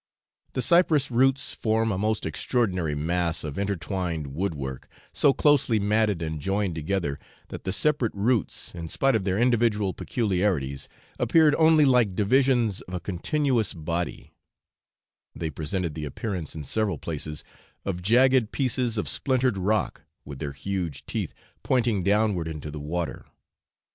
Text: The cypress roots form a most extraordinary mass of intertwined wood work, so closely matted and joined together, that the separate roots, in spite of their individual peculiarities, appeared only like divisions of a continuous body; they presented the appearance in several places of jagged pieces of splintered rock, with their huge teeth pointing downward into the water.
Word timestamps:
The 0.53 0.63
cypress 0.63 1.11
roots 1.11 1.53
form 1.53 1.91
a 1.91 1.97
most 1.99 2.25
extraordinary 2.25 2.95
mass 2.95 3.43
of 3.43 3.59
intertwined 3.59 4.33
wood 4.33 4.55
work, 4.55 4.87
so 5.13 5.31
closely 5.31 5.79
matted 5.79 6.23
and 6.23 6.41
joined 6.41 6.73
together, 6.73 7.19
that 7.49 7.65
the 7.65 7.71
separate 7.71 8.15
roots, 8.15 8.73
in 8.73 8.87
spite 8.87 9.13
of 9.13 9.25
their 9.25 9.37
individual 9.37 9.93
peculiarities, 9.93 10.89
appeared 11.19 11.53
only 11.53 11.85
like 11.85 12.15
divisions 12.15 12.81
of 12.87 12.95
a 12.95 12.99
continuous 12.99 13.75
body; 13.75 14.33
they 15.35 15.51
presented 15.51 15.93
the 15.93 16.05
appearance 16.05 16.55
in 16.55 16.63
several 16.63 16.97
places 16.97 17.43
of 17.85 18.01
jagged 18.01 18.51
pieces 18.51 18.97
of 18.97 19.07
splintered 19.07 19.55
rock, 19.59 20.01
with 20.25 20.39
their 20.39 20.53
huge 20.53 21.05
teeth 21.05 21.31
pointing 21.61 22.01
downward 22.01 22.47
into 22.47 22.71
the 22.71 22.79
water. 22.79 23.27